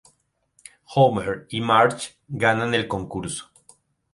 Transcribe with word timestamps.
Homer 0.95 1.45
y 1.51 1.61
Marge 1.61 2.15
ganan 2.27 2.73
el 2.73 2.87
concurso. 2.87 3.51